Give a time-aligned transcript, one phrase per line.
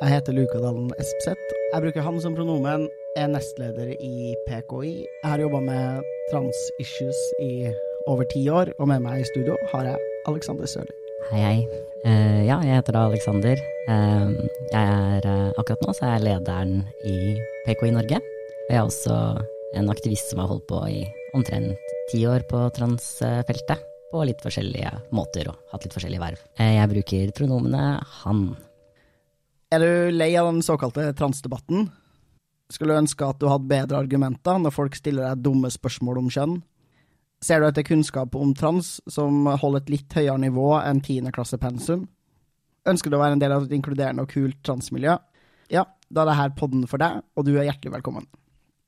[0.00, 1.50] Jeg heter Luka Dalen Espeseth.
[1.74, 2.86] Jeg bruker han som pronomen,
[3.20, 4.92] er nestleder i PKI.
[5.04, 7.68] Jeg har jobba med trans-issues i
[8.08, 10.96] over ti år, og med meg i studio har jeg Alexander Sørli.
[11.28, 11.82] Hei, hei.
[12.06, 13.60] Uh, ja, jeg heter da Alexander.
[13.90, 14.32] Uh,
[14.70, 16.72] jeg er uh, akkurat nå så er jeg lederen
[17.04, 17.36] i
[17.68, 18.22] PKI Norge.
[18.24, 19.20] Og jeg er også
[19.76, 21.04] en aktivist som har holdt på i
[21.36, 23.84] omtrent ti år på transfeltet.
[24.10, 26.40] På litt forskjellige måter og hatt litt forskjellige verv.
[26.56, 27.84] Eh, jeg bruker pronomene
[28.24, 28.40] han.
[29.70, 31.84] Er du lei av den såkalte transdebatten?
[32.74, 36.30] Skulle du ønske at du hadde bedre argumenter når folk stiller deg dumme spørsmål om
[36.34, 36.56] kjønn?
[37.38, 42.02] Ser du etter kunnskap om trans som holder et litt høyere nivå enn tiendeklassepensum?
[42.90, 45.14] Ønsker du å være en del av et inkluderende og kult transmiljø?
[45.70, 48.26] Ja, da er dette podden for deg, og du er hjertelig velkommen.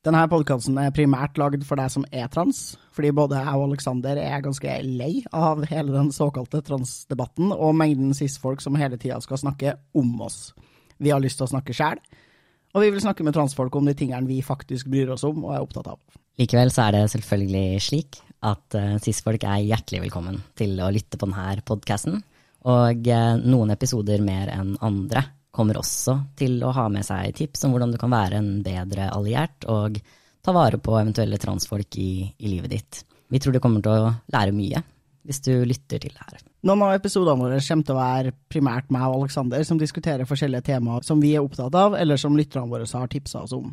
[0.02, 4.18] Denne podkasten er primært lagd for deg som er trans, fordi både jeg og Aleksander
[4.18, 9.38] er ganske lei av hele den såkalte transdebatten og mengden cis-folk som hele tida skal
[9.46, 10.48] snakke om oss.
[11.02, 12.00] Vi har lyst til å snakke sjæl,
[12.72, 15.56] og vi vil snakke med transfolk om de tingene vi faktisk bryr oss om og
[15.56, 16.00] er opptatt av.
[16.40, 21.20] Likevel så er det selvfølgelig slik at uh, cis-folk er hjertelig velkommen til å lytte
[21.20, 22.22] på denne podkasten.
[22.70, 27.66] Og uh, noen episoder mer enn andre kommer også til å ha med seg tips
[27.66, 30.00] om hvordan du kan være en bedre alliert og
[30.42, 33.02] ta vare på eventuelle transfolk i, i livet ditt.
[33.28, 34.80] Vi tror du kommer til å lære mye
[35.28, 36.51] hvis du lytter til det her.
[36.62, 40.68] Noen av episodene våre kommer til å være primært meg og Aleksander som diskuterer forskjellige
[40.68, 43.72] temaer som vi er opptatt av, eller som lytterne våre har tipsa oss om.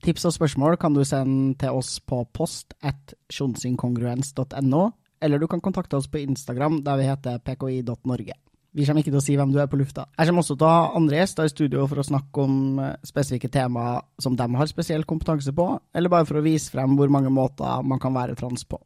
[0.00, 4.84] Tips og spørsmål kan du sende til oss på post at sjonsinkongruens.no,
[5.20, 8.38] eller du kan kontakte oss på Instagram der vi heter pki.norge.
[8.72, 10.06] Vi kommer ikke til å si hvem du er på lufta.
[10.16, 12.94] Jeg kommer også til å ha andre gjester i studio for å snakke om eh,
[13.04, 17.12] spesifikke temaer som de har spesiell kompetanse på, eller bare for å vise frem hvor
[17.12, 18.80] mange måter man kan være trans på.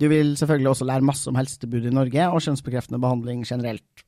[0.00, 4.04] Du vil selvfølgelig også lære masse om helsetilbudet i Norge og kjønnsbekreftende behandling generelt.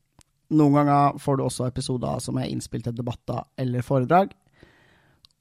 [0.53, 4.32] Noen ganger får du også episoder som er innspilt til debatter eller foredrag,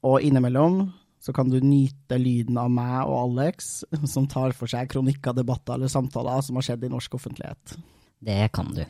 [0.07, 0.81] og innimellom
[1.21, 5.77] så kan du nyte lyden av meg og Alex, som tar for seg kronikker, debatter
[5.77, 7.75] eller samtaler som har skjedd i norsk offentlighet.
[8.19, 8.81] Det kan du.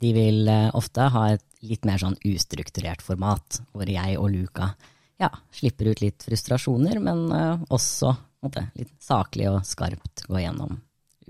[0.00, 4.70] De vil eh, ofte ha et litt mer sånn ustrukturert format, hvor jeg og Luka
[5.20, 10.78] ja, slipper ut litt frustrasjoner, men uh, også måtte, litt saklig og skarpt gå gjennom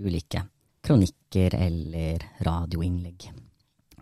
[0.01, 0.43] ulike
[0.85, 3.29] kronikker eller radioinnlegg.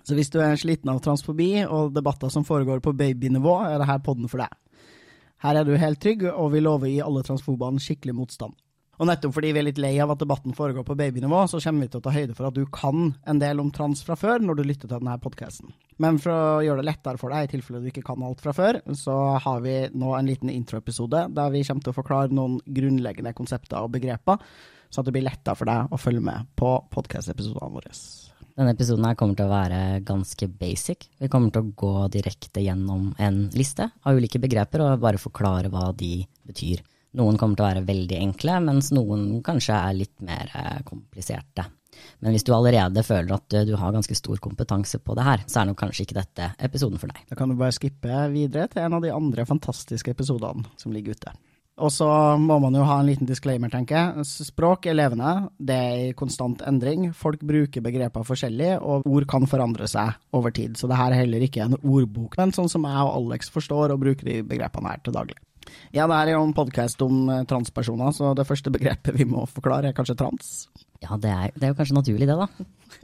[0.07, 3.99] Så hvis du er sliten av transfobi og debatter som foregår på babynivå, er dette
[4.05, 4.55] podden for deg.
[5.43, 8.57] Her er du helt trygg, og vi lover å gi alle transfobene skikkelig motstand.
[8.99, 11.85] Og nettopp fordi vi er litt lei av at debatten foregår på babynivå, så kommer
[11.85, 14.43] vi til å ta høyde for at du kan en del om trans fra før
[14.43, 15.71] når du lytter til denne podkasten.
[16.03, 18.51] Men for å gjøre det lettere for deg, i tilfelle du ikke kan alt fra
[18.55, 22.59] før, så har vi nå en liten introepisode der vi kommer til å forklare noen
[22.67, 24.43] grunnleggende konsepter og begreper,
[24.89, 27.93] så at det blir lettere for deg å følge med på podkastepisodene våre.
[28.59, 31.07] Denne episoden her kommer til å være ganske basic.
[31.21, 35.71] Vi kommer til å gå direkte gjennom en liste av ulike begreper og bare forklare
[35.71, 36.83] hva de betyr.
[37.19, 41.65] Noen kommer til å være veldig enkle, mens noen kanskje er litt mer eh, kompliserte.
[42.19, 45.61] Men hvis du allerede føler at du har ganske stor kompetanse på det her, så
[45.61, 47.23] er nok kanskje ikke dette episoden for deg.
[47.31, 51.17] Da kan du bare skippe videre til en av de andre fantastiske episodene som ligger
[51.17, 51.33] ute.
[51.79, 52.07] Og så
[52.41, 54.25] må man jo ha en liten disclaimer, tenker jeg.
[54.49, 57.09] Språk er levende, det er i konstant endring.
[57.15, 60.75] Folk bruker begreper forskjellig, og ord kan forandre seg over tid.
[60.79, 63.95] Så det her er heller ikke en ordbok, men sånn som jeg og Alex forstår
[63.95, 65.39] og bruker de begrepene her til daglig.
[65.93, 69.27] Ja, det her er jo en podkast om eh, transpersoner, så det første begrepet vi
[69.29, 70.67] må forklare, er kanskje trans.
[71.03, 72.49] Ja, det er, det er jo kanskje naturlig, det, da.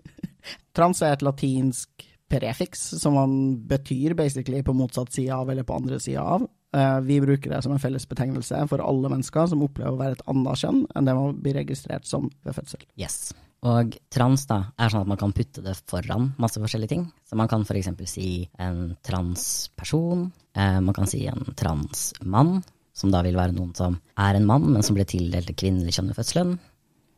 [0.77, 3.33] trans er et latinsk prefiks, som man
[3.67, 6.47] betyr basically på motsatt side av eller på andre sida av.
[6.75, 10.17] Eh, vi bruker det som en felles betegnelse for alle mennesker som opplever å være
[10.17, 12.83] et annet kjønn enn det man blir registrert som ved fødsel.
[12.99, 13.33] Yes.
[13.65, 17.07] Og trans da, er sånn at man kan putte det foran masse forskjellige ting.
[17.25, 17.89] Så man kan f.eks.
[18.11, 18.29] si
[18.61, 20.27] en transperson,
[20.57, 22.59] eh, man kan si en transmann,
[22.95, 26.11] som da vil være noen som er en mann, men som ble tildelt kvinnelig kjønn
[26.11, 26.57] ved fødselen.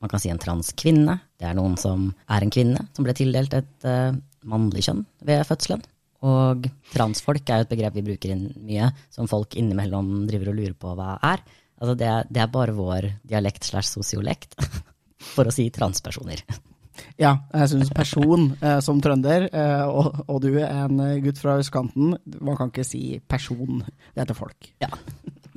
[0.03, 3.55] Man kan si en transkvinne, det er noen som er en kvinne, som ble tildelt
[3.57, 4.13] et uh,
[4.47, 5.83] mannlig kjønn ved fødselen.
[6.27, 10.59] Og transfolk er jo et begrep vi bruker inn mye, som folk innimellom driver og
[10.59, 11.43] lurer på hva er.
[11.77, 14.57] Altså det, det er bare vår dialekt slash sosiolekt
[15.35, 16.41] for å si transpersoner.
[17.21, 22.15] Ja, jeg syns person eh, som trønder, eh, og, og, du en gutt fra østkanten,
[22.41, 23.83] man kan ikke si person,
[24.15, 24.71] det heter folk.
[24.81, 24.89] Ja,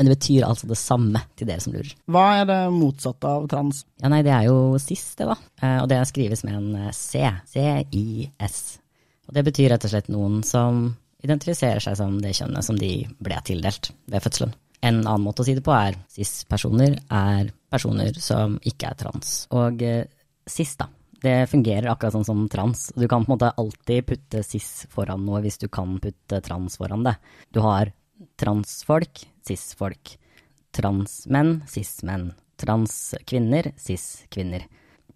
[0.01, 1.91] men det betyr altså det samme til dere som lurer.
[2.09, 3.83] Hva er det motsatte av trans?
[4.01, 5.35] Ja, nei, det er jo cis, det da.
[5.61, 7.21] Eh, og det skrives med en eh, C.
[7.53, 8.57] C-I-S.
[9.29, 10.87] Og det betyr rett og slett noen som
[11.21, 14.57] identifiserer seg som det kjønnet som de ble tildelt ved fødselen.
[14.81, 19.37] En annen måte å si det på er cis-personer er personer som ikke er trans.
[19.53, 20.07] Og eh,
[20.49, 20.89] cis, da.
[21.21, 22.89] Det fungerer akkurat sånn som trans.
[22.97, 26.81] Du kan på en måte alltid putte cis foran noe hvis du kan putte trans
[26.81, 27.19] foran det.
[27.53, 27.93] Du har
[28.41, 30.17] transfolk, cis-folk.
[30.77, 32.31] Transmenn, cis-menn.
[32.61, 34.67] Transkvinner, cis-kvinner.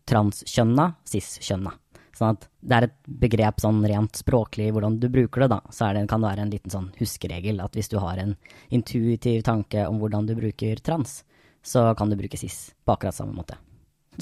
[0.08, 1.74] Transkjønna, cis-kjønna.
[2.14, 5.60] Sånn at det er et begrep sånn rent språklig hvordan du bruker det, da.
[5.74, 8.36] Så det, kan det være en liten sånn huskeregel at hvis du har en
[8.74, 11.22] intuitiv tanke om hvordan du bruker trans,
[11.64, 13.58] så kan du bruke cis på akkurat samme måte.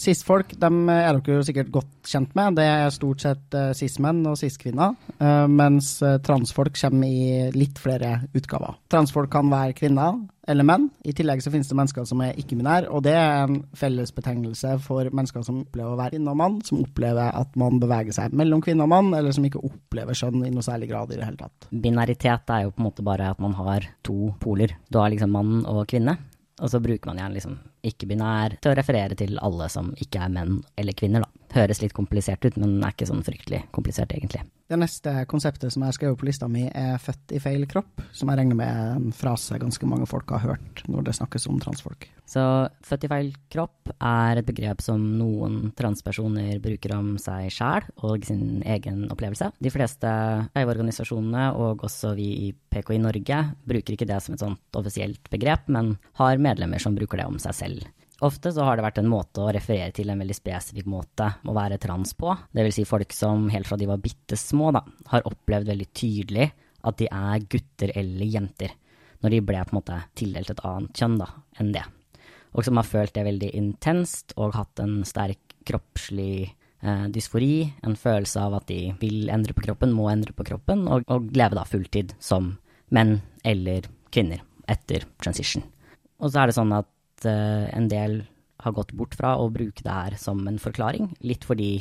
[0.00, 2.56] Cis-folk dem er dere jo sikkert godt kjent med.
[2.58, 4.96] Det er stort sett uh, cis-menn og cis-kvinner.
[5.18, 8.78] Uh, mens uh, transfolk kommer i litt flere utgaver.
[8.92, 10.88] Transfolk kan være kvinner eller menn.
[11.06, 15.06] I tillegg så finnes det mennesker som er ikke-binære, og det er en fellesbetegnelse for
[15.14, 18.64] mennesker som opplever å være kvinne og mann, som opplever at man beveger seg mellom
[18.64, 21.38] kvinne og mann, eller som ikke opplever skjønn i noe særlig grad i det hele
[21.44, 21.70] tatt.
[21.70, 24.74] Binaritet er jo på en måte bare at man har to poler.
[24.90, 26.18] Du har liksom mann og kvinne.
[26.62, 27.56] Og så bruker man gjerne liksom
[27.90, 31.41] ikke-binær til å referere til alle som ikke er menn eller kvinner, da.
[31.52, 34.40] Høres litt komplisert ut, men er ikke sånn fryktelig komplisert, egentlig.
[34.72, 38.00] Det neste konseptet som jeg har skrevet på lista mi, er 'født i feil kropp',
[38.10, 41.46] som jeg regner med er en frase ganske mange folk har hørt når det snakkes
[41.48, 42.08] om transfolk.
[42.24, 47.84] Så 'født i feil kropp' er et begrep som noen transpersoner bruker om seg sjæl
[48.02, 49.52] og sin egen opplevelse.
[49.60, 50.08] De fleste
[50.56, 55.68] eivorganisasjonene og også vi i PKI Norge, bruker ikke det som et sånt offisielt begrep,
[55.68, 57.84] men har medlemmer som bruker det om seg selv.
[58.22, 61.54] Ofte så har det vært en måte å referere til en veldig spesifikk måte å
[61.56, 62.30] være trans på.
[62.54, 64.70] Vil si folk som helt fra de var bitte små,
[65.10, 66.46] har opplevd veldig tydelig
[66.86, 68.76] at de er gutter eller jenter,
[69.22, 71.28] når de ble på en måte tildelt et annet kjønn da,
[71.58, 71.82] enn det.
[72.52, 77.98] Og som har følt det veldig intenst og hatt en sterk kroppslig eh, dysfori, en
[77.98, 81.58] følelse av at de vil endre på kroppen, må endre på kroppen, og, og leve
[81.58, 82.54] da fulltid som
[82.94, 85.64] menn eller kvinner etter transition.
[86.22, 86.91] Og så er det sånn at
[87.28, 88.22] uh, en del
[88.62, 91.10] har gått bort fra å bruke det her som en forklaring.
[91.26, 91.74] Litt fordi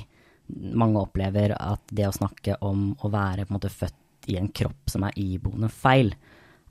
[0.51, 4.51] mange opplever at det å snakke om å være på en måte født i en
[4.53, 6.11] kropp som er iboende feil,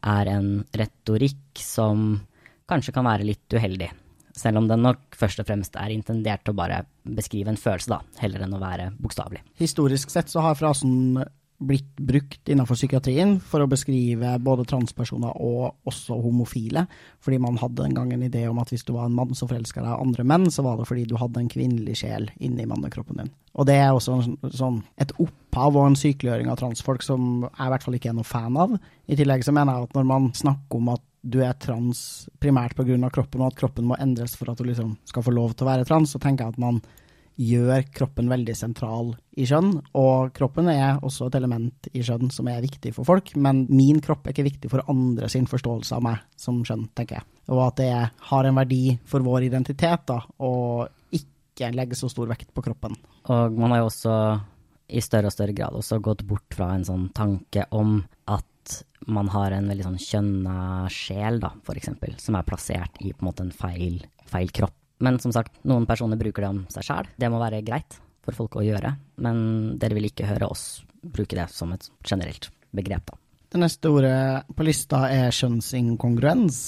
[0.06, 2.20] er en retorikk som
[2.70, 3.90] kanskje kan være litt uheldig.
[4.36, 7.90] Selv om den nok først og fremst er intendert til å bare beskrive en følelse,
[7.90, 9.42] da, heller enn å være bokstavelig.
[9.60, 11.18] Historisk sett så har frasen
[11.60, 16.86] blitt brukt innenfor psykiatrien for å beskrive både transpersoner og også homofile.
[17.20, 19.50] Fordi man hadde en gang en idé om at hvis du var en mann som
[19.50, 23.20] forelska deg andre menn, så var det fordi du hadde en kvinnelig sjel inni mannekroppen
[23.20, 23.30] din.
[23.60, 24.20] Og det er også
[24.56, 28.18] sånn, et opphav og en sykeliggjøring av transfolk som jeg i hvert fall ikke er
[28.18, 28.76] noe fan av.
[29.10, 32.72] I tillegg så mener jeg at når man snakker om at du er trans primært
[32.78, 32.96] pga.
[33.12, 35.70] kroppen, og at kroppen må endres for at du liksom skal få lov til å
[35.74, 36.80] være trans, så tenker jeg at man
[37.40, 39.72] gjør kroppen veldig sentral i skjønn.
[39.96, 44.02] Og kroppen er også et element i skjønn som er viktig for folk, men min
[44.04, 47.28] kropp er ikke viktig for andre sin forståelse av meg som skjønn, tenker jeg.
[47.50, 47.92] Og at det
[48.30, 52.96] har en verdi for vår identitet, da, og ikke legge så stor vekt på kroppen.
[53.32, 54.14] Og man har jo også
[54.90, 58.00] i større og større grad også gått bort fra en sånn tanke om
[58.30, 58.46] at
[59.10, 60.56] man har en veldig sånn kjønna
[60.92, 64.76] sjel, da, for eksempel, som er plassert i på en måte en feil, feil kropp.
[65.00, 67.10] Men som sagt, noen personer bruker det om seg sjæl.
[67.16, 68.92] Det må være greit for folk å gjøre,
[69.24, 69.40] men
[69.80, 73.16] dere vil ikke høre oss bruke det som et generelt begrep, da.
[73.50, 76.60] Det neste ordet på lista er kjønnsinkongruens.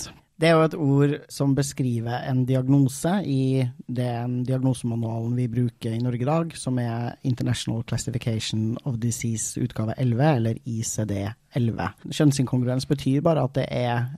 [0.43, 6.01] Det er jo et ord som beskriver en diagnose i den diagnosemanualen vi bruker i
[6.03, 11.85] Norge i dag, som er International Classification of Disease utgave 11, eller ICD-11.
[12.09, 14.09] Kjønnsinkongruens betyr bare at det er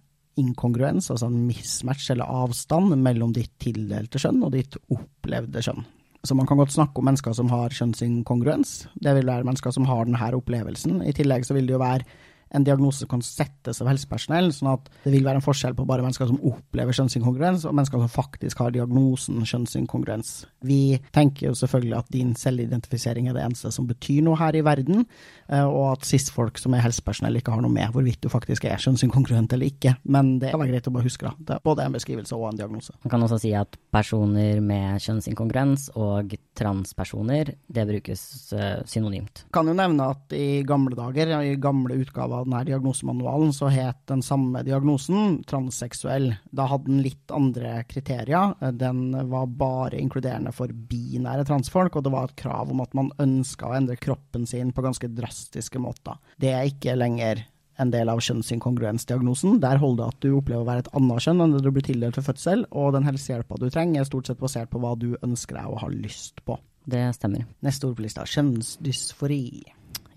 [0.40, 5.84] inkongruens, altså en mismatch eller avstand mellom ditt tildelte skjønn og ditt opplevde skjønn.
[6.24, 8.86] Så man kan godt snakke om mennesker som har kjønnsinkongruens.
[8.96, 11.02] Det vil være mennesker som har denne opplevelsen.
[11.04, 12.06] I tillegg så vil det jo være
[12.54, 16.04] en diagnose kan settes av helsepersonell, sånn at det vil være en forskjell på bare
[16.04, 20.32] mennesker som opplever kjønnsinkongruens, og mennesker som faktisk har diagnosen kjønnsinkongruens.
[20.66, 24.64] Vi tenker jo selvfølgelig at din selvidentifisering er det eneste som betyr noe her i
[24.66, 25.04] verden,
[25.48, 28.80] eh, og at cis-folk som er helsepersonell ikke har noe med hvorvidt du faktisk er
[28.82, 31.34] kjønnsinkongruent eller ikke, men det kan være greit å bare huske, da.
[31.38, 32.94] Det er både en beskrivelse og en diagnose.
[33.04, 39.44] Man kan også si at personer med kjønnsinkongruens og transpersoner, det brukes eh, synonymt.
[39.52, 44.00] Kan jo nevne at i gamle dager, i gamle utgaver av denne diagnosemanualen, så het
[44.10, 46.30] den samme diagnosen transseksuell.
[46.54, 48.54] Da hadde den litt andre kriterier.
[48.72, 53.12] Den var bare inkluderende for binære transfolk, og det var et krav om at man
[53.22, 56.20] ønska å endre kroppen sin på ganske drastiske måter.
[56.40, 57.44] Det er ikke lenger
[57.80, 59.58] en del av kjønnsinkongruensdiagnosen.
[59.62, 61.86] Der holder det at du opplever å være et annet kjønn enn det du blir
[61.86, 65.14] tildelt ved fødsel, og den helsehjelpa du trenger er stort sett basert på hva du
[65.20, 66.58] ønsker deg og har lyst på.
[66.84, 67.46] Det stemmer.
[67.64, 69.44] Neste ord på lista, kjønnsdysfori.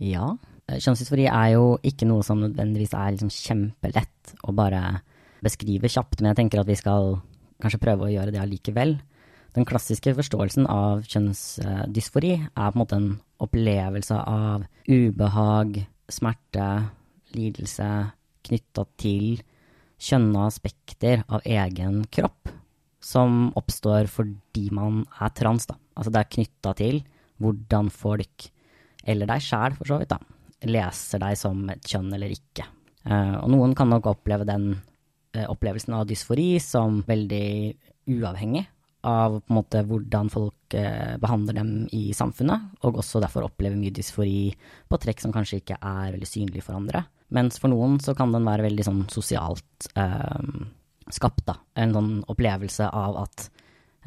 [0.03, 0.33] Ja.
[0.67, 4.99] Kjønnsdysfori er jo ikke noe som nødvendigvis er liksom kjempelett å bare
[5.43, 7.15] beskrive kjapt, men jeg tenker at vi skal
[7.61, 8.97] kanskje prøve å gjøre det allikevel.
[9.55, 13.09] Den klassiske forståelsen av kjønnsdysfori er på en måte en
[13.41, 15.79] opplevelse av ubehag,
[16.11, 16.67] smerte,
[17.37, 17.87] lidelse
[18.47, 19.41] knytta til
[19.97, 22.51] kjønna aspekter av egen kropp,
[23.01, 25.77] som oppstår fordi man er trans, da.
[25.97, 27.01] Altså det er knytta til
[27.41, 28.49] hvordan folk,
[29.07, 30.19] eller deg sjæl for så vidt, da,
[30.67, 32.65] leser deg som et kjønn eller ikke.
[33.07, 37.47] Uh, og noen kan nok oppleve den uh, opplevelsen av dysfori som veldig
[38.17, 38.65] uavhengig
[39.07, 43.79] av på en måte hvordan folk uh, behandler dem i samfunnet, og også derfor opplever
[43.79, 44.49] mye dysfori
[44.89, 47.05] på trekk som kanskje ikke er veldig synlige for andre.
[47.35, 50.51] Mens for noen så kan den være veldig sånn sosialt eh,
[51.11, 51.57] skapt, da.
[51.79, 53.47] En sånn opplevelse av at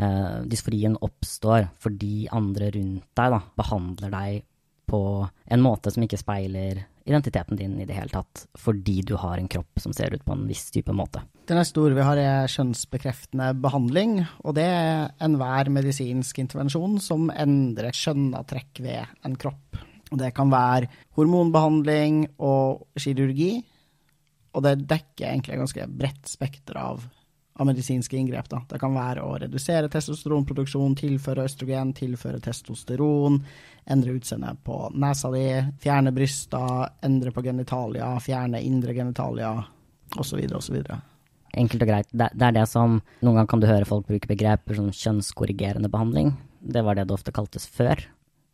[0.00, 4.46] eh, dysforien oppstår fordi andre rundt deg da, behandler deg
[4.90, 5.02] på
[5.46, 9.48] en måte som ikke speiler identiteten din i det hele tatt, fordi du har en
[9.50, 11.22] kropp som ser ut på en viss type måte.
[11.46, 17.30] Det neste ordet vi har er kjønnsbekreftende behandling, og det er enhver medisinsk intervensjon som
[17.34, 19.80] endrer kjønnatrekk ved en kropp.
[20.10, 23.60] Det kan være hormonbehandling og kirurgi.
[24.50, 27.04] Og det dekker egentlig et ganske bredt spekter av,
[27.54, 28.48] av, medisinske inngrep.
[28.50, 28.64] Da.
[28.72, 33.38] Det kan være å redusere testosteronproduksjon, tilføre østrogen, tilføre testosteron,
[33.90, 35.46] endre utseendet på nesa di,
[35.84, 39.54] fjerne bryster, endre på genitalia, fjerne indre genitalia,
[40.18, 40.82] osv., osv.
[41.60, 42.10] Enkelt og greit.
[42.10, 45.90] Det, det er det som Noen ganger kan du høre folk bruke begreper som kjønnskorrigerende
[45.90, 46.34] behandling.
[46.60, 48.02] Det var det det ofte kaltes før.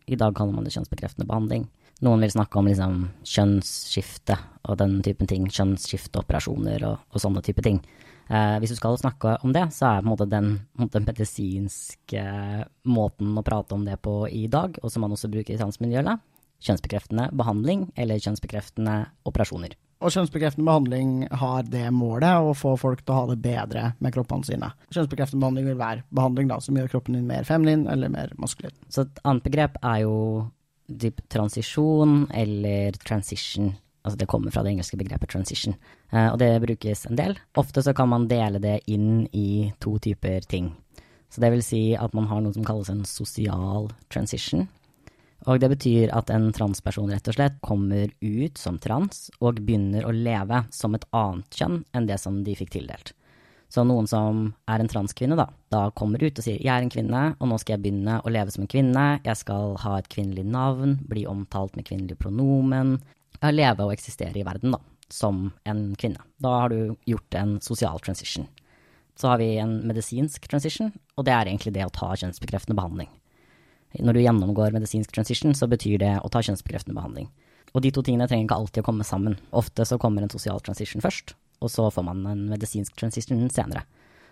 [0.06, 1.66] I dag kaller man det kjønnsbekreftende behandling.
[2.04, 4.36] Noen vil snakke om liksom kjønnsskifte
[4.68, 5.46] og den typen ting.
[5.50, 7.80] Kjønnsskifteoperasjoner og, og sånne type ting.
[8.26, 12.25] Eh, hvis du skal snakke om det, så er på en måte den, den medisinske
[12.90, 16.22] måten å prate om det på i dag, og som man også bruker i transmiljøet,
[16.66, 18.98] kjønnsbekreftende behandling eller kjønnsbekreftende
[19.28, 19.76] operasjoner.
[20.04, 24.12] Og kjønnsbekreftende behandling har det målet å få folk til å ha det bedre med
[24.12, 24.68] kroppene sine.
[24.92, 28.76] Kjønnsbekreftende behandling vil være behandling da, som gjør kroppen din mer feminin eller mer maskulin.
[28.92, 30.18] Så et annet begrep er jo
[30.86, 33.72] typ transisjon eller transition.
[34.06, 35.74] Altså det kommer fra det engelske begrepet transition,
[36.12, 37.34] eh, og det brukes en del.
[37.58, 40.70] Ofte så kan man dele det inn i to typer ting.
[41.32, 44.68] Så det vil si at man har noe som kalles en sosial transition,
[45.46, 50.06] og det betyr at en transperson rett og slett kommer ut som trans og begynner
[50.06, 53.12] å leve som et annet kjønn enn det som de fikk tildelt.
[53.68, 56.90] Så noen som er en transkvinne, da, da kommer ut og sier 'jeg er en
[56.90, 60.08] kvinne, og nå skal jeg begynne å leve som en kvinne', 'jeg skal ha et
[60.08, 63.00] kvinnelig navn', bli omtalt med kvinnelig pronomen',
[63.42, 64.78] leve og eksistere i verden, da,
[65.10, 66.18] som en kvinne.
[66.40, 68.48] Da har du gjort en sosial transition.
[69.16, 73.08] Så har vi en medisinsk transition, og det er egentlig det å ta kjønnsbekreftende behandling.
[74.02, 77.28] Når du gjennomgår medisinsk transition, så betyr det å ta kjønnsbekreftende behandling.
[77.74, 79.36] Og de to tingene trenger ikke alltid å komme sammen.
[79.56, 83.84] Ofte så kommer en sosial transition først, og så får man en medisinsk transition senere.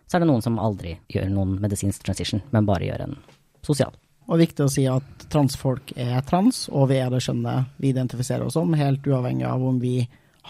[0.09, 3.17] Så er det noen som aldri gjør noen medisinsk transition, men bare gjør en
[3.65, 3.95] sosial.
[4.25, 8.47] Og viktig å si at transfolk er trans, og vi er det skjønnet vi identifiserer
[8.47, 9.99] oss som, helt uavhengig av om vi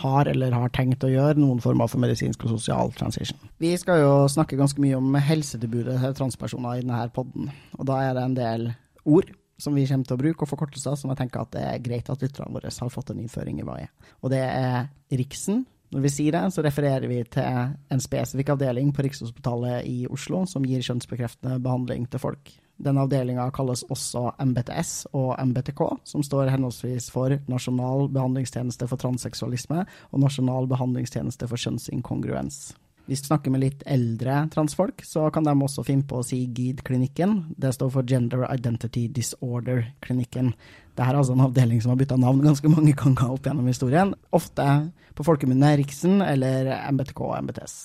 [0.04, 3.38] har eller har tenkt å gjøre noen former for medisinsk og sosial transition.
[3.62, 8.00] Vi skal jo snakke ganske mye om helsetilbudet til transpersoner i denne podden, og da
[8.02, 8.66] er det en del
[9.04, 9.30] ord
[9.60, 12.10] som vi kommer til å bruke, og forkortelser som jeg tenker at det er greit
[12.10, 13.92] at lytterne våre har fått en innføring i hva er.
[14.22, 15.62] Og det er Riksen.
[15.94, 20.42] Når vi sier det, så refererer vi til en spesifikk avdeling på Rikshospitalet i Oslo
[20.50, 22.50] som gir kjønnsbekreftende behandling til folk.
[22.82, 29.84] Den avdelinga kalles også MBTS og MBTK, som står henholdsvis for Nasjonal behandlingstjeneste for transseksualisme
[29.84, 32.72] og Nasjonal behandlingstjeneste for kjønnsinkongruens.
[33.04, 36.38] Hvis du snakker med litt eldre transfolk, så kan de også finne på å si
[36.56, 37.34] GID-klinikken.
[37.60, 40.54] Det står for Gender Identity Disorder-klinikken.
[40.94, 44.14] Dette er altså en avdeling som har bytta navn ganske mange ganger opp gjennom historien.
[44.32, 44.68] Ofte
[45.14, 47.76] på folkemunne Riksen eller MBTK og MBTS.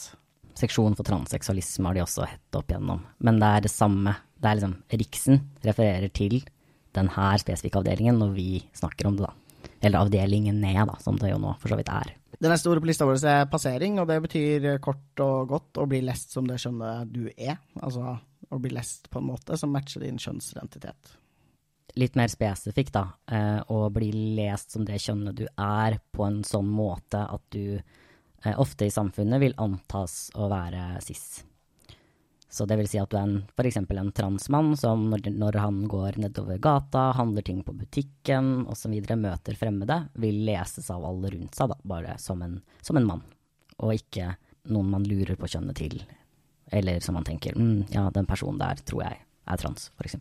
[0.60, 3.04] Seksjon for transseksualisme har de også hett opp gjennom.
[3.20, 4.16] Men det er det samme.
[4.40, 6.40] Det er liksom Riksen refererer til
[6.96, 9.36] denne spesifikke avdelingen når vi snakker om det, da.
[9.82, 12.16] Eller avdelingen ned, da, som det jo nå for så vidt er.
[12.40, 15.88] Det neste ordet på lista vår er passering, og det betyr kort og godt å
[15.90, 17.58] bli lest som det skjønnet du er.
[17.80, 18.18] Altså
[18.50, 21.16] å bli lest på en måte som matcher din kjønnsidentitet.
[22.00, 23.06] Litt mer spesifikt, da.
[23.32, 27.80] Eh, å bli lest som det kjønnet du er, på en sånn måte at du
[27.80, 31.42] eh, ofte i samfunnet vil antas å være cis.
[32.50, 33.78] Så det vil si at du er en, f.eks.
[33.78, 39.58] en transmann som når, når, han går nedover gata, handler ting på butikken osv., møter
[39.58, 43.22] fremmede, vil leses av alle rundt seg, da, bare som en, som en mann,
[43.78, 44.34] og ikke
[44.74, 46.02] noen man lurer på kjønnet til,
[46.74, 50.18] eller som man tenker mm, ja, den personen der tror jeg er trans, f.eks.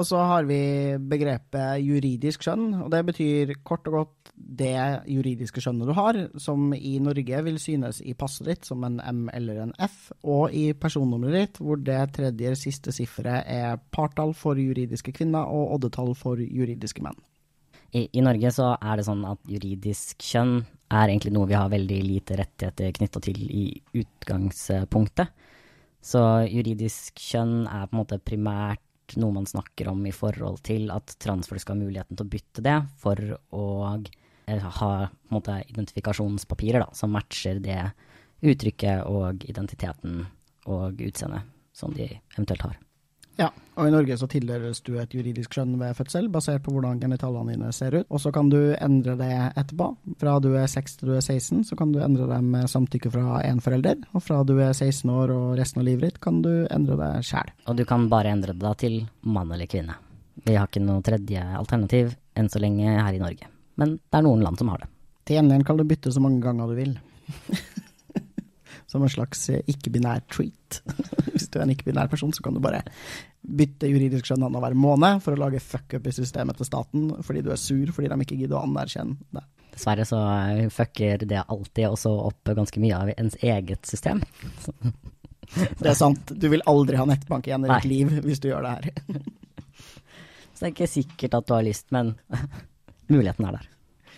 [0.00, 0.58] Og så har vi
[0.96, 4.76] begrepet juridisk skjønn, og det betyr kort og godt det
[5.12, 9.26] juridiske skjønnet du har, som i Norge vil synes i passet ditt som en M
[9.36, 14.56] eller en F, og i personnummeret ditt, hvor det tredje siste sifferet er partall for
[14.56, 17.18] juridiske kvinner og oddetall for juridiske menn.
[17.92, 21.68] I, I, Norge så er det sånn at juridisk kjønn er egentlig noe vi har
[21.68, 23.66] veldig lite rettigheter knytta til i
[24.00, 25.28] utgangspunktet.
[26.00, 28.80] Så juridisk kjønn er på en måte primært
[29.20, 32.64] noe man snakker om i forhold til at transfolk skal ha muligheten til å bytte
[32.64, 33.18] det for
[33.54, 33.66] å
[33.96, 34.92] eh, ha
[35.32, 37.80] måte, identifikasjonspapirer da, som matcher det
[38.42, 40.24] uttrykket og identiteten
[40.70, 42.80] og utseendet som de eventuelt har.
[43.40, 43.48] Ja,
[43.80, 47.54] og i Norge så tildeles du et juridisk skjønn ved fødsel, basert på hvordan genitalene
[47.54, 48.06] dine ser ut.
[48.12, 49.88] Og så kan du endre det etterpå.
[50.20, 53.12] Fra du er 6 til du er 16, så kan du endre det med samtykke
[53.14, 54.02] fra én forelder.
[54.12, 57.12] Og fra du er 16 år og resten av livet ditt, kan du endre det
[57.28, 57.54] sjæl.
[57.66, 59.96] Og du kan bare endre det da til mann eller kvinne.
[60.44, 63.48] Vi har ikke noe tredje alternativ enn så lenge her i Norge.
[63.80, 64.90] Men det er noen land som har det.
[65.24, 66.98] Til gjengjeld kan du bytte så mange ganger du vil.
[68.92, 70.82] som en slags eh, ikke-binær treat.
[71.32, 72.82] Hvis du er en ikke-binær person, så kan du bare
[73.42, 77.50] bytte juridisk skjønn annenhver måned for å lage fuck-up i systemet til staten fordi du
[77.50, 79.46] er sur fordi de ikke gidder å anerkjenne det.
[79.72, 84.20] Dessverre så eh, fucker det alltid også opp ganske mye av ens eget system.
[85.80, 86.34] det er sant.
[86.36, 88.90] Du vil aldri ha nettbank igjen i ditt liv hvis du gjør det her.
[90.52, 92.12] så det er ikke sikkert at du har lyst, men
[93.08, 93.70] muligheten er der.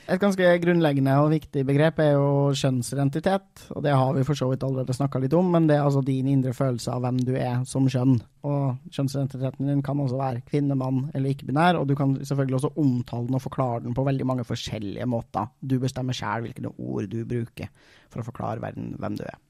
[0.04, 4.50] Et ganske grunnleggende og viktig begrep er jo kjønnsidentitet, og det har vi for så
[4.50, 7.30] vidt allerede snakka litt om, men det er altså din indre følelse av hvem du
[7.40, 8.18] er som kjønn.
[8.44, 12.72] Og kjønnsidentiteten din kan også være kvinne, mann eller ikke-binær, og du kan selvfølgelig også
[12.84, 15.48] omtale den og forklare den på veldig mange forskjellige måter.
[15.64, 17.72] Du bestemmer sjæl hvilke ord du bruker
[18.12, 19.40] for å forklare verden hvem du er.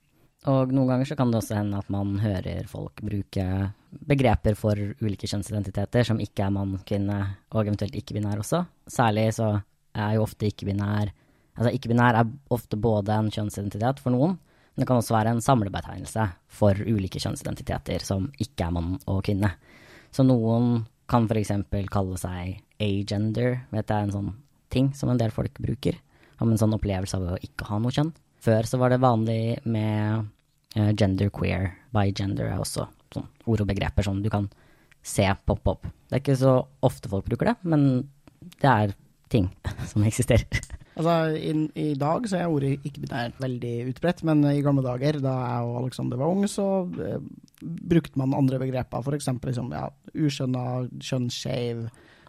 [0.55, 3.51] Og noen ganger så kan det også hende at man hører folk bruke
[4.07, 8.67] begreper for ulike kjønnsidentiteter som ikke er mann, kvinne og eventuelt ikke-binær også.
[8.87, 9.57] Særlig så
[9.95, 11.13] er jo ofte ikke-binær
[11.55, 14.33] Altså ikke-binær er ofte både en kjønnsidentitet for noen,
[14.75, 19.21] men det kan også være en samlebetegnelse for ulike kjønnsidentiteter som ikke er mann og
[19.29, 19.53] kvinne.
[20.11, 20.81] Så noen
[21.11, 21.53] kan f.eks.
[21.93, 24.33] kalle seg agender, vet jeg en sånn
[24.75, 26.01] ting som en del folk bruker.
[26.43, 28.11] Om en sånn opplevelse av å ikke ha noe kjønn.
[28.43, 30.27] Før så var det vanlig med
[30.99, 31.71] gender queer.
[31.95, 34.51] By gender er også sånn ord og begreper som du kan
[35.07, 35.87] se poppe opp.
[36.09, 38.09] Det er ikke så ofte folk bruker det, men
[38.59, 38.99] det er
[39.35, 39.51] ting
[39.91, 40.47] som eksisterer.
[40.95, 45.35] Altså, i, i, dag så er ordet ikke-binært veldig utbredt, men i gamle dager, da
[45.43, 46.69] jeg og Alexander var unge, så
[47.03, 47.19] eh,
[47.63, 49.31] brukte man andre begreper, f.eks.
[49.43, 50.65] Liksom, ja, uskjønna,
[51.03, 51.89] kjønnsskeiv,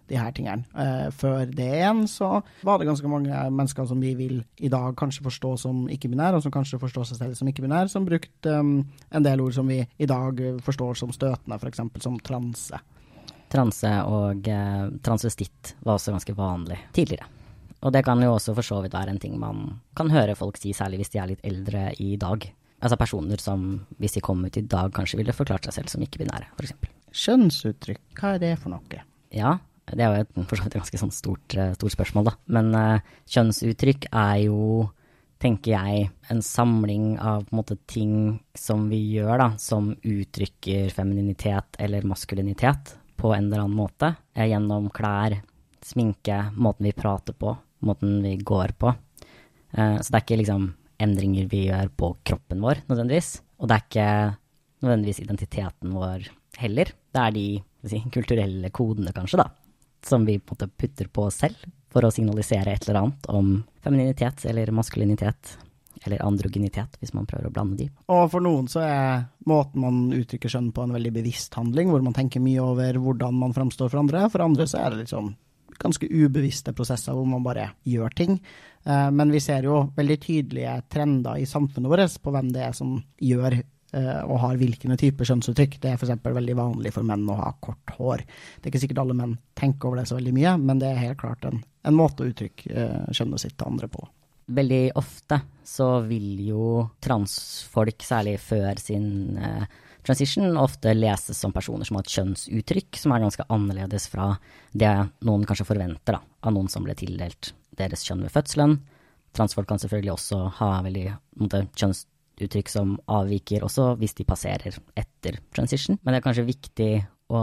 [0.10, 0.66] de her tingene.
[0.78, 4.94] Eh, før det igjen så var det ganske mange mennesker som vi vil i dag
[4.98, 8.76] kanskje forstå som ikke-binære, og som kanskje forstår seg selv som ikke-binære, som brukte um,
[9.10, 11.82] en del ord som vi i dag forstår som støtende, f.eks.
[12.06, 12.82] som transe.
[13.56, 17.30] Transe og eh, transvestitt var også ganske vanlig tidligere.
[17.86, 20.58] Og det kan jo også for så vidt være en ting man kan høre folk
[20.58, 22.48] si, særlig hvis de er litt eldre i dag.
[22.82, 23.68] Altså personer som,
[24.02, 26.74] hvis de kom ut i dag, kanskje ville forklart seg selv som ikke-binære, f.eks.
[27.16, 29.06] Skjønnsuttrykk, hva er det for noe?
[29.34, 29.56] Ja,
[29.94, 32.36] det er jo et, for så vidt et ganske sånn stort, eh, stort, spørsmål, da.
[32.58, 34.90] Men eh, kjønnsuttrykk er jo,
[35.42, 41.80] tenker jeg, en samling av en måte ting som vi gjør, da, som uttrykker femininitet
[41.86, 44.14] eller maskulinitet på en eller annen måte.
[44.36, 45.38] Gjennom klær,
[45.86, 47.54] sminke, måten vi prater på,
[47.86, 48.94] måten vi går på.
[49.76, 53.38] Eh, så det er ikke liksom endringer vi gjør på kroppen vår, nødvendigvis.
[53.60, 54.10] Og det er ikke
[54.86, 56.28] nødvendigvis identiteten vår
[56.62, 56.92] heller.
[57.12, 57.48] Det er de
[57.90, 59.50] si, kulturelle kodene, kanskje, da,
[60.06, 63.30] som vi på en måte putter på oss selv for å signalisere et eller annet
[63.32, 63.52] om
[63.84, 65.56] femininitet eller maskulinitet
[66.06, 67.90] eller androgenitet, hvis man prøver å blande de.
[68.14, 72.06] Og for noen så er måten man uttrykker skjønn på en veldig bevisst handling, hvor
[72.06, 74.28] man tenker mye over hvordan man framstår for andre.
[74.34, 75.34] For andre så er det liksom
[75.80, 78.40] ganske ubevisste prosesser hvor man bare gjør ting.
[78.86, 82.76] Eh, men vi ser jo veldig tydelige trender i samfunnet vårt på hvem det er
[82.78, 85.80] som gjør eh, og har hvilke typer kjønnsuttrykk.
[85.82, 86.18] Det er f.eks.
[86.26, 88.26] veldig vanlig for menn å ha kort hår.
[88.26, 91.02] Det er ikke sikkert alle menn tenker over det så veldig mye, men det er
[91.04, 94.08] helt klart en, en måte å uttrykke eh, kjønnet sitt til andre på
[94.48, 99.66] veldig ofte så vil jo transfolk, særlig før sin eh,
[100.06, 104.34] transition ofte leses som personer som har et kjønnsuttrykk som er ganske annerledes fra
[104.72, 104.92] det
[105.26, 108.78] noen kanskje forventer da, av noen som ble tildelt deres kjønn ved fødselen.
[109.36, 111.08] Transfolk kan selvfølgelig også ha veldig
[111.42, 116.00] måte, kjønnsuttrykk som avviker også hvis de passerer etter transition.
[116.04, 116.92] Men det er kanskje viktig
[117.34, 117.42] å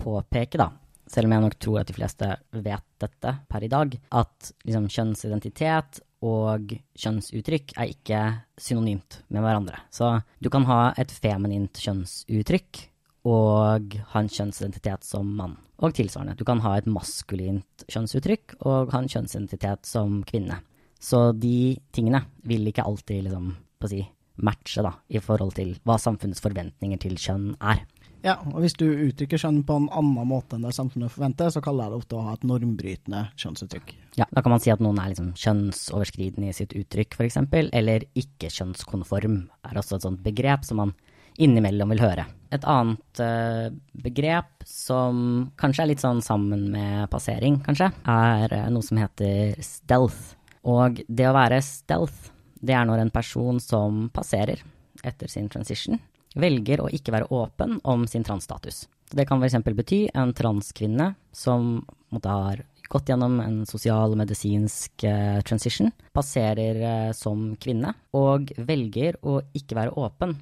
[0.00, 0.70] påpeke, da,
[1.10, 2.30] selv om jeg nok tror at de fleste
[2.64, 8.20] vet dette per i dag, at liksom, kjønnsidentitet og kjønnsuttrykk er ikke
[8.60, 9.80] synonymt med hverandre.
[9.92, 12.84] Så du kan ha et feminint kjønnsuttrykk
[13.30, 15.56] og ha en kjønnsidentitet som mann.
[15.80, 20.60] Og tilsvarende, du kan ha et maskulint kjønnsuttrykk og ha en kjønnsidentitet som kvinne.
[21.00, 24.02] Så de tingene vil ikke alltid liksom, på å si,
[24.44, 27.82] matche da, i forhold til hva samfunnets forventninger til kjønn er.
[28.24, 31.62] Ja, og hvis du uttrykker kjønn på en annen måte enn det samfunnet forventer, så
[31.64, 33.94] kaller jeg det ofte å ha et normbrytende kjønnsuttrykk.
[34.20, 37.38] Ja, da kan man si at noen er liksom kjønnsoverskridende i sitt uttrykk, f.eks.,
[37.80, 39.38] eller ikke-kjønnskonform
[39.70, 40.94] er også et sånt begrep som man
[41.40, 42.26] innimellom vil høre.
[42.52, 43.70] Et annet uh,
[44.04, 49.54] begrep som kanskje er litt sånn sammen med passering, kanskje, er uh, noe som heter
[49.64, 50.34] stealth.
[50.68, 52.28] Og det å være stealth,
[52.60, 54.60] det er når en person som passerer
[55.06, 55.96] etter sin transition,
[56.38, 58.84] velger å ikke være åpen om sin transstatus.
[59.10, 59.58] Det kan f.eks.
[59.74, 61.80] bety en transkvinne som
[62.22, 69.18] har gått gjennom en sosial og medisinsk uh, transition, passerer uh, som kvinne, og velger
[69.22, 70.36] å ikke være åpen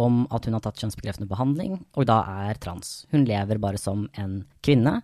[0.00, 3.04] om at hun har tatt kjønnsbekreftende behandling, og da er trans.
[3.12, 5.00] Hun lever bare som en kvinne,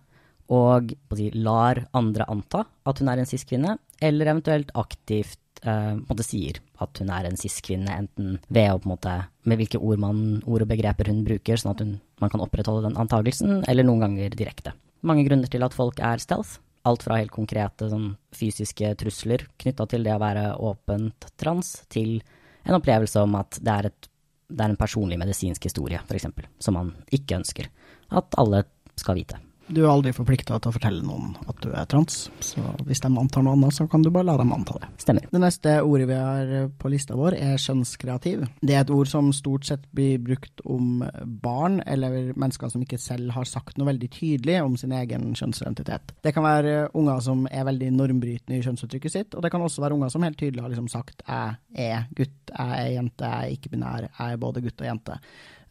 [0.47, 0.93] og
[1.35, 7.09] lar andre anta at hun er en cis-kvinne, eller eventuelt aktivt uh, sier at hun
[7.13, 9.15] er en cis-kvinne, enten ved å på en måte,
[9.47, 12.89] med hvilke ord, man, ord og begreper hun bruker, sånn at hun, man kan opprettholde
[12.89, 14.75] den antagelsen, eller noen ganger direkte.
[15.07, 16.59] Mange grunner til at folk er stealth.
[16.87, 22.21] Alt fra helt konkrete sånn, fysiske trusler knytta til det å være åpent trans, til
[22.67, 24.09] en opplevelse om at det er, et,
[24.47, 26.29] det er en personlig medisinsk historie, f.eks.,
[26.63, 27.69] som man ikke ønsker
[28.15, 28.63] at alle
[28.97, 29.39] skal vite.
[29.67, 33.09] Du er aldri forplikta til å fortelle noen at du er trans, så hvis de
[33.09, 34.87] antar noe annet, så kan du bare la dem anta det.
[35.03, 35.25] Stemmer.
[35.27, 38.45] Det neste ordet vi har på lista vår, er kjønnskreativ.
[38.61, 41.03] Det er et ord som stort sett blir brukt om
[41.43, 46.15] barn, eller mennesker som ikke selv har sagt noe veldig tydelig om sin egen kjønnsidentitet.
[46.23, 49.83] Det kan være unger som er veldig normbrytende i kjønnsuttrykket sitt, og det kan også
[49.83, 53.43] være unger som helt tydelig har liksom sagt 'jeg er gutt', 'jeg er jente', 'jeg
[53.43, 55.19] er ikke-binær', 'jeg er både gutt og jente'.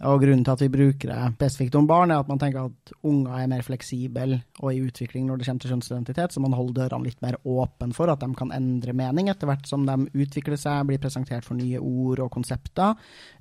[0.04, 2.92] Og grunnen til at vi bruker det spesifikt om barn, er at man tenker at
[3.06, 6.82] unger er mer fleksible og i utvikling når det kommer til kjønnsidentitet, så man holder
[6.82, 10.60] dørene litt mer åpne for at de kan endre mening etter hvert som de utvikler
[10.60, 12.92] seg, blir presentert for nye ord og konsepter.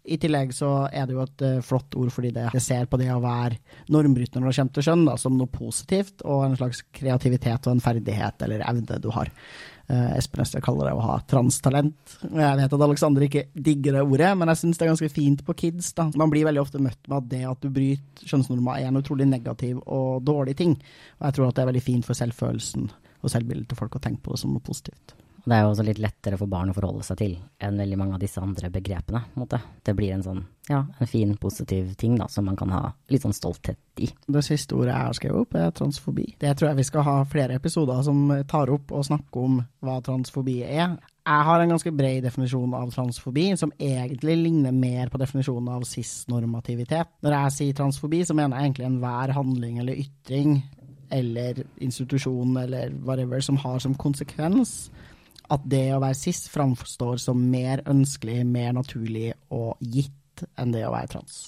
[0.07, 3.11] I tillegg så er det jo et uh, flott ord fordi det ser på det
[3.11, 3.59] å være
[3.91, 7.75] normbrytende når det kommer til kjønn, da, som noe positivt, og en slags kreativitet og
[7.75, 9.33] en ferdighet eller evne du har.
[9.85, 12.15] Uh, Espen Øster kaller det å ha transtalent.
[12.23, 15.43] Jeg vet at Aleksander ikke digger det ordet, men jeg syns det er ganske fint
[15.45, 15.91] på kids.
[15.97, 16.07] da.
[16.17, 19.29] Man blir veldig ofte møtt med at det at du bryter kjønnsnormer er en utrolig
[19.29, 20.73] negativ og dårlig ting.
[21.19, 22.89] Og jeg tror at det er veldig fint for selvfølelsen
[23.25, 25.15] og selvbildet til folk å tenke på det som noe positivt.
[25.45, 28.17] Det er jo også litt lettere for barn å forholde seg til enn veldig mange
[28.17, 29.21] av disse andre begrepene.
[29.37, 29.59] Måte.
[29.85, 32.81] Det blir en sånn, ja, en fin, positiv ting da, som man kan ha
[33.13, 34.09] litt sånn stolthet i.
[34.25, 36.27] Det siste ordet jeg har skrevet opp, er transfobi.
[36.41, 39.99] Det tror jeg vi skal ha flere episoder som tar opp og snakker om hva
[40.05, 40.97] transfobi er.
[41.25, 45.85] Jeg har en ganske bred definisjon av transfobi, som egentlig ligner mer på definisjonen av
[45.89, 47.17] cis-normativitet.
[47.25, 50.59] Når jeg sier transfobi, så mener jeg egentlig enhver handling eller ytring
[51.13, 54.89] eller institusjon eller whatever som har som konsekvens
[55.51, 60.83] at det å være cis framstår som mer ønskelig, mer naturlig og gitt enn det
[60.87, 61.39] å være trans.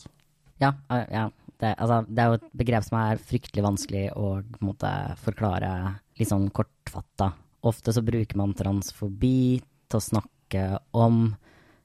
[0.61, 1.27] Ja, ja.
[1.57, 4.27] Det, altså, det er jo et begrep som er fryktelig vanskelig å
[4.61, 4.91] måte,
[5.23, 5.71] forklare
[6.19, 7.31] litt sånn kortfatta.
[7.65, 9.57] Ofte så bruker man transfobi
[9.89, 11.31] til å snakke om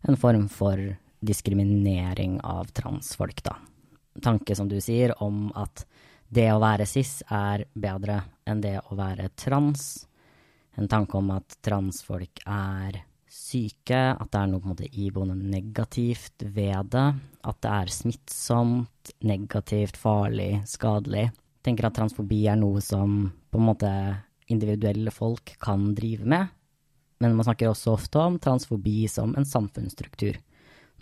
[0.04, 0.76] en form for
[1.24, 3.56] diskriminering av transfolk, da.
[4.20, 5.86] Tanke, som du sier, om at
[6.28, 10.02] det å være cis er bedre enn det å være trans
[10.80, 15.36] en tanke om at transfolk er syke, at det er noe på en måte iboende
[15.36, 17.06] negativt ved det,
[17.48, 21.30] at det er smittsomt, negativt, farlig, skadelig.
[21.30, 23.92] Jeg tenker at transfobi er noe som på en måte
[24.52, 26.50] individuelle folk kan drive med,
[27.22, 30.36] men man snakker også ofte om transfobi som en samfunnsstruktur,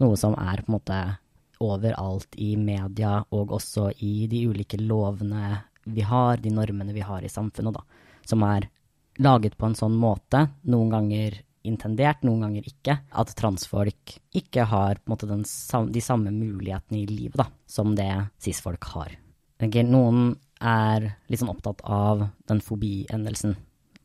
[0.02, 1.00] noe som er på en måte
[1.61, 5.59] overalt i media og også i de ulike lovene
[5.90, 7.83] vi har, de normene vi har i samfunnet, da,
[8.28, 8.68] som er
[9.20, 15.00] laget på en sånn måte, noen ganger intendert, noen ganger ikke, at transfolk ikke har
[15.11, 15.44] måte, den,
[15.92, 19.18] de samme mulighetene i livet da, som det cis-folk har.
[19.61, 23.59] Noen er litt sånn opptatt av den fobiendelsen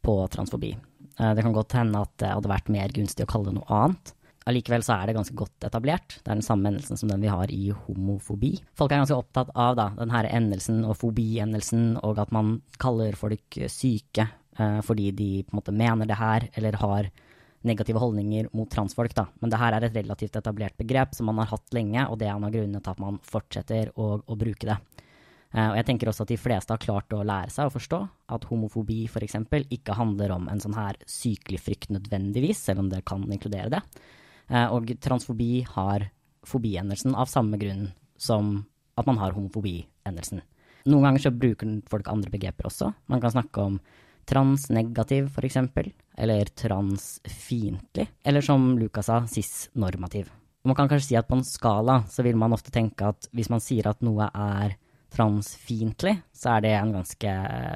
[0.03, 0.73] på transfobi.
[1.19, 3.79] Eh, det kan godt hende at det hadde vært mer gunstig å kalle det noe
[3.79, 4.13] annet.
[4.45, 6.19] allikevel så er det ganske godt etablert.
[6.21, 8.51] Det er den samme endelsen som den vi har i homofobi.
[8.77, 13.57] Folk er ganske opptatt av da, den endelsen og fobiendelsen, og at man kaller folk
[13.71, 17.09] syke fordi de på en måte mener det her, eller har
[17.65, 19.15] negative holdninger mot transfolk.
[19.17, 19.25] Da.
[19.41, 22.29] Men det her er et relativt etablert begrep som man har hatt lenge, og det
[22.29, 24.77] er en av grunnene til at man fortsetter å, å bruke det.
[25.55, 27.99] Uh, og jeg tenker også at de fleste har klart å lære seg å forstå
[28.35, 29.37] at homofobi f.eks.
[29.71, 33.81] ikke handler om en sånn her sykelig frykt nødvendigvis, selv om det kan inkludere det.
[34.51, 36.09] Uh, og transfobi har
[36.45, 37.87] fobiendelsen av samme grunn
[38.19, 38.59] som
[38.99, 40.43] at man har homofobiendelsen.
[40.85, 42.91] Noen ganger så bruker folk andre begreper også.
[43.09, 43.79] Man kan snakke om
[44.25, 45.57] transnegativ, f.eks.,
[46.17, 50.31] eller transfiendtlig, eller som Lucas sa, cis-normativ.
[50.65, 53.51] Man kan kanskje si at på en skala så vil man ofte tenke at hvis
[53.53, 54.77] man sier at noe er
[55.13, 57.33] transfiendtlig, så er det en ganske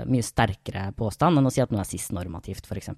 [0.10, 2.90] mye sterkere påstand enn å si at noe er cis-normativt, f.eks.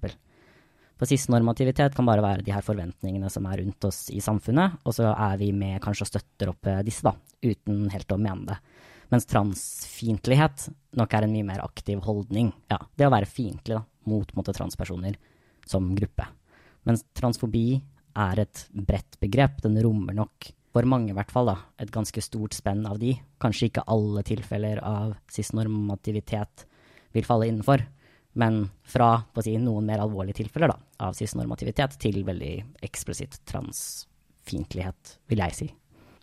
[0.96, 4.96] For, cis-normativitet kan bare være de her forventningene som er rundt oss i samfunnet, og
[4.96, 8.58] så er vi med kanskje og støtter opp disse, da, uten helt å mene det.
[9.12, 12.50] Mens transfiendtlighet nok er en mye mer aktiv holdning.
[12.72, 15.18] Ja, det å være fiendtlig mot måte, transpersoner
[15.68, 16.26] som gruppe.
[16.88, 17.66] Mens transfobi
[18.18, 19.60] er et bredt begrep.
[19.64, 23.12] Den rommer nok for mange i hvert fall, da, et ganske stort spenn av de.
[23.42, 26.64] Kanskje ikke alle tilfeller av cis-normativitet
[27.12, 27.84] vil falle innenfor,
[28.40, 29.10] men fra
[29.44, 32.54] si, noen mer alvorlige tilfeller da, av cis-normativitet til veldig
[32.88, 35.68] eksplisitt transfiendtlighet, vil jeg si.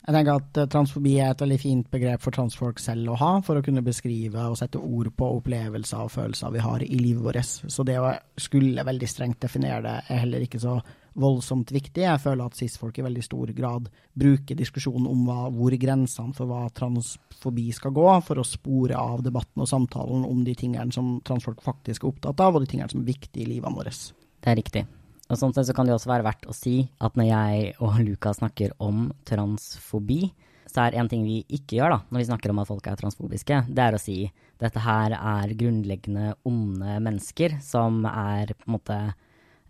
[0.10, 3.60] Jeg tenker at transfobi er et veldig fint begrep for transfolk selv å ha, for
[3.60, 7.70] å kunne beskrive og sette ord på opplevelser og følelser vi har i livet vårt.
[7.70, 10.80] Så det å skulle veldig strengt definere det er heller ikke så
[11.14, 12.08] voldsomt viktig.
[12.08, 16.50] Jeg føler at cis-folk i veldig stor grad bruker diskusjonen om hva, hvor grensene for
[16.50, 21.20] hva transfobi skal gå, for å spore av debatten og samtalen om de tingene som
[21.22, 23.94] transfolk faktisk er opptatt av, og de tingene som er viktige i livene våre.
[23.94, 24.90] Det er riktig.
[25.30, 28.00] Og sånn sett så kan det også være verdt å si at når jeg og
[28.02, 30.24] Luka snakker om transfobi,
[30.70, 33.00] så er en ting vi ikke gjør da, når vi snakker om at folk er
[33.00, 34.20] transfobiske, det er å si
[34.60, 38.98] dette her er grunnleggende onde mennesker som er på en måte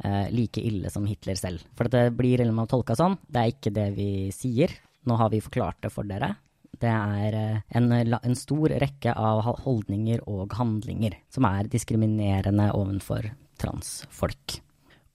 [0.03, 1.63] eh, like ille som Hitler selv.
[1.77, 4.73] For det blir relevant tolka sånn, det er ikke det vi sier.
[5.07, 6.33] Nå har vi forklart det for dere.
[6.79, 13.29] Det er eh, en, en, stor rekke av holdninger og handlinger som er diskriminerende overfor
[13.59, 14.59] transfolk.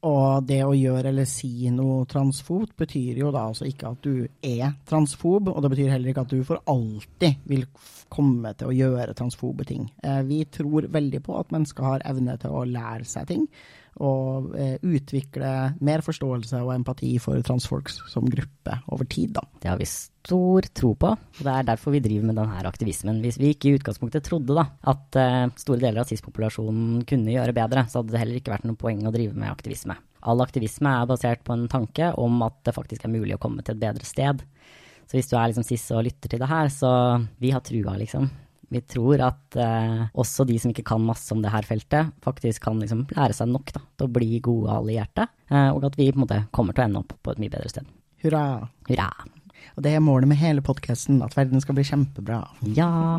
[0.05, 4.27] Og det å gjøre eller si noe transfobt betyr jo da altså ikke at du
[4.45, 7.65] er transfob, og det betyr heller ikke at du for alltid vil
[8.13, 9.87] komme til å gjøre transfobe ting.
[10.05, 13.49] Eh, vi tror veldig på at mennesker har evne til å lære seg ting,
[14.03, 15.51] og eh, utvikle
[15.85, 19.45] mer forståelse og empati for transfolk som gruppe over tid, da.
[19.63, 23.21] Det har vi stor tro på, og det er derfor vi driver med denne aktivismen.
[23.23, 27.57] Hvis vi ikke i utgangspunktet trodde da, at eh, store deler av cis-populasjonen kunne gjøre
[27.57, 29.99] bedre, så hadde det heller ikke vært noe poeng å drive med aktivisme.
[30.25, 33.63] All aktivisme er basert på en tanke om at det faktisk er mulig å komme
[33.63, 34.41] til et bedre sted.
[35.05, 36.91] Så hvis du er liksom cis og lytter til det her, så
[37.39, 38.31] vi har trua, liksom.
[38.73, 42.65] Vi tror at eh, også de som ikke kan masse om det her feltet, faktisk
[42.67, 46.11] kan liksom lære seg nok da, til å bli gode allierte, eh, og at vi
[46.11, 47.89] på en måte kommer til å ende opp på et mye bedre sted.
[48.25, 48.45] Hurra.
[48.89, 49.11] Hurra.
[49.75, 52.43] Og det er målet med hele podkasten, at verden skal bli kjempebra.
[52.77, 53.19] Ja.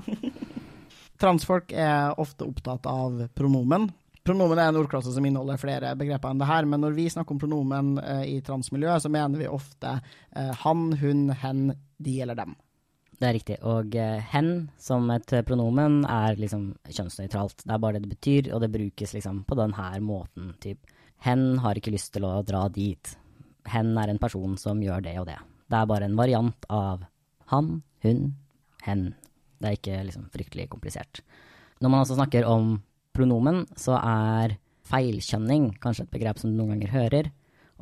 [1.21, 3.89] Transfolk er ofte opptatt av pronomen.
[4.25, 7.35] Pronomen er en ordklasse som inneholder flere begreper enn det her, men når vi snakker
[7.35, 11.67] om pronomen eh, i transmiljøet, så mener vi ofte eh, han, hun, hen,
[12.01, 12.55] de eller dem.
[13.15, 13.57] Det er riktig.
[13.63, 14.49] Og uh, hen
[14.81, 17.63] som et pronomen er liksom kjønnsnøytralt.
[17.63, 20.53] Det er bare det det betyr, og det brukes liksom på den her måten.
[20.63, 20.81] Typ
[21.25, 23.15] hen har ikke lyst til å dra dit.
[23.71, 25.37] Hen er en person som gjør det og det.
[25.71, 27.05] Det er bare en variant av
[27.51, 28.35] han, hun,
[28.85, 29.07] hen.
[29.61, 31.23] Det er ikke liksom fryktelig komplisert.
[31.81, 32.77] Når man også snakker om
[33.15, 37.31] pronomen, så er feilkjønning kanskje et begrep som du noen ganger hører.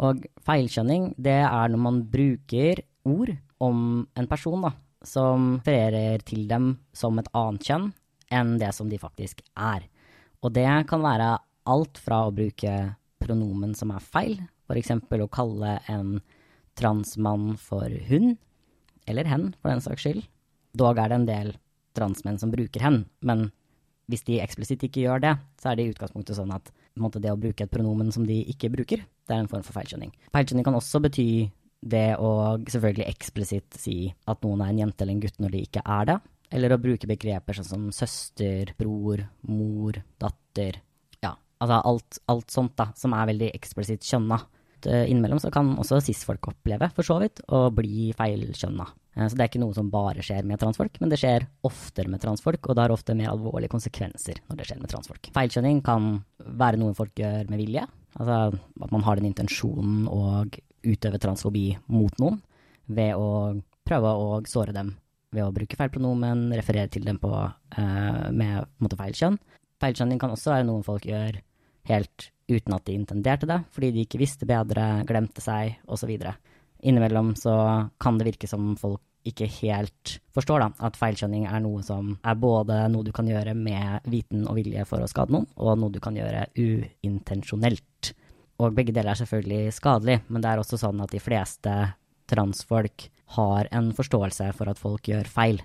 [0.04, 6.48] Og feilkjønning, det er når man bruker ord om en person, da, som refererer til
[6.50, 7.90] dem som et annet kjønn
[8.34, 9.86] enn det som de faktisk er.
[10.44, 11.36] Og det kan være
[11.70, 12.74] alt fra å bruke
[13.24, 14.38] pronomen som er feil,
[14.68, 14.92] f.eks.
[14.96, 16.18] å kalle en
[16.80, 18.34] transmann for hun,
[19.08, 20.24] eller hen, for den saks skyld.
[20.74, 21.52] Dog er det en del
[21.96, 23.52] transmenn som bruker hen, men
[24.12, 27.32] hvis de eksplisitt ikke gjør det, så er det i utgangspunktet sånn at måte, det
[27.32, 30.12] å bruke et pronomen som de ikke bruker, det er en form for feilskjønning.
[30.34, 31.28] Feilskjønning kan også bety
[31.84, 33.98] det å selvfølgelig eksplisitt si
[34.30, 36.18] at noen er en jente eller en gutt når de ikke er det,
[36.54, 40.80] eller å bruke begreper sånn som søster, bror, mor, datter,
[41.24, 44.40] ja, altså alt, alt sånt da, som er veldig eksplisitt kjønna.
[44.84, 48.90] Innimellom så kan også cis-folk oppleve, for så vidt, å bli feilkjønna.
[49.16, 52.12] Eh, så det er ikke noe som bare skjer med transfolk, men det skjer oftere
[52.12, 55.32] med transfolk, og det har ofte mer alvorlige konsekvenser når det skjer med transfolk.
[55.36, 56.12] Feilkjønning kan
[56.44, 57.88] være noe folk gjør med vilje,
[58.20, 62.42] altså at man har den intensjonen og utøve transfobi mot noen
[62.92, 63.56] ved å
[63.88, 64.94] prøve å såre dem
[65.34, 69.40] ved å bruke feil pronomen, referere til dem på, uh, med på måte, feil kjønn.
[69.82, 71.40] Feilkjønning kan også være noe folk gjør
[71.90, 76.12] helt uten at de intenderte det, fordi de ikke visste bedre, glemte seg, osv.
[76.84, 77.56] Innimellom så
[78.02, 82.40] kan det virke som folk ikke helt forstår da, at feilkjønning er noe som er
[82.40, 85.94] både noe du kan gjøre med viten og vilje for å skade noen, og noe
[85.94, 87.86] du kan gjøre uintensjonelt.
[88.62, 91.74] Og begge deler er selvfølgelig skadelig, men det er også sånn at de fleste
[92.30, 95.60] transfolk har en forståelse for at folk gjør feil.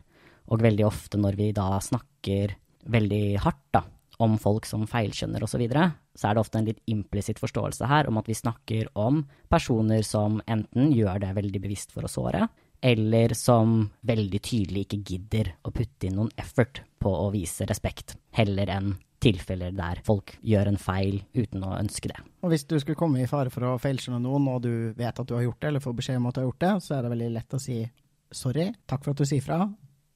[0.49, 2.57] Og veldig ofte når vi da snakker
[2.89, 3.83] veldig hardt da,
[4.25, 7.89] om folk som feilskjønner osv., så, videre, så er det ofte en litt implisitt forståelse
[7.91, 9.23] her om at vi snakker om
[9.53, 12.49] personer som enten gjør det veldig bevisst for å såre,
[12.81, 18.17] eller som veldig tydelig ikke gidder å putte inn noen effort på å vise respekt,
[18.35, 22.19] heller enn tilfeller der folk gjør en feil uten å ønske det.
[22.45, 25.27] Og hvis du skulle komme i fare for å feilskjønne noen, og du vet at
[25.27, 27.05] du har gjort det, eller får beskjed om at du har gjort det, så er
[27.05, 27.83] det veldig lett å si
[28.35, 29.63] sorry, takk for at du sier fra,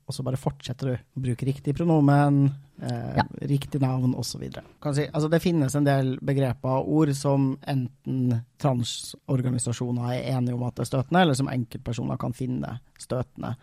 [0.03, 2.45] og så bare fortsetter du å bruke riktig pronomen,
[2.83, 3.25] eh, ja.
[3.49, 4.43] riktig navn osv.
[4.43, 10.67] Si, altså det finnes en del begreper og ord som enten transorganisasjoner er enige om
[10.67, 13.55] at det er støtende, eller som enkeltpersoner kan finne støtende.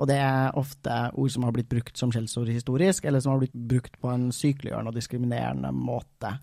[0.00, 3.42] Og det er ofte ord som har blitt brukt som skjellsord historisk, eller som har
[3.42, 6.36] blitt brukt på en sykeliggjørende og diskriminerende måte.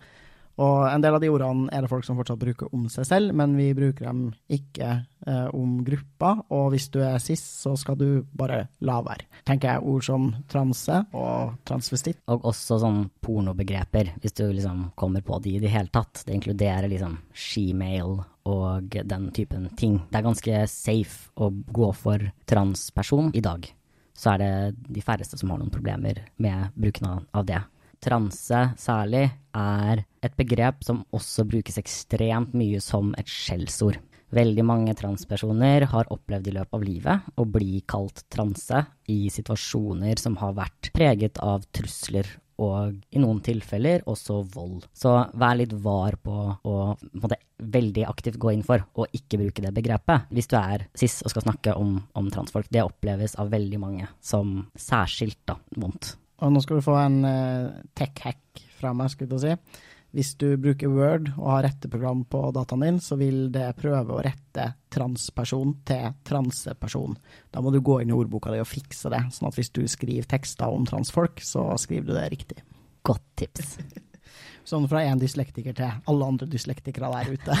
[0.60, 3.34] Og en del av de ordene er det folk som fortsatt bruker om seg selv,
[3.36, 4.88] men vi bruker dem ikke
[5.26, 6.34] eh, om gruppa.
[6.52, 9.28] Og hvis du er cis, så skal du bare la være.
[9.48, 12.20] Tenker jeg ord som transe og transvestitt.
[12.28, 16.26] Og også sånn pornobegreper, hvis du liksom kommer på de i det hele tatt.
[16.26, 19.98] Det inkluderer liksom shemale og den typen ting.
[20.10, 23.68] Det er ganske safe å gå for transperson i dag.
[24.16, 24.54] Så er det
[24.92, 27.62] de færreste som har noen problemer med bruken av det
[28.02, 33.98] transe særlig, er et begrep som også brukes ekstremt mye som et skjellsord.
[34.30, 40.22] Veldig mange transpersoner har opplevd i løpet av livet å bli kalt transe i situasjoner
[40.22, 42.28] som har vært preget av trusler
[42.60, 44.84] og i noen tilfeller også vold.
[44.92, 46.76] Så vær litt var på å
[47.16, 51.20] måtte, veldig aktivt gå inn for å ikke bruke det begrepet hvis du er cis
[51.24, 52.68] og skal snakke om, om transfolk.
[52.70, 56.14] Det oppleves av veldig mange som særskilt da, vondt.
[56.40, 59.86] Og nå skal du få en uh, tech-hack fra meg, skulle jeg si.
[60.16, 64.22] Hvis du bruker Word og har retteprogram på dataen din, så vil det prøve å
[64.24, 67.14] rette transperson til transeperson.
[67.54, 69.84] Da må du gå inn i ordboka di og fikse det, sånn at hvis du
[69.86, 72.58] skriver tekster om transfolk, så skriver du det riktig.
[73.06, 73.76] Godt tips.
[74.70, 77.52] sånn fra én dyslektiker til alle andre dyslektikere der ute.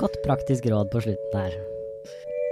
[0.00, 1.71] Godt praktisk råd på slutten her.